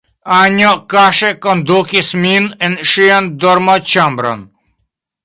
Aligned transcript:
Anjo 0.35 0.71
kaŝe 0.93 1.29
kondukis 1.45 2.09
min 2.23 2.47
en 2.69 2.79
ŝian 2.93 3.29
dormoĉambron. 3.45 4.43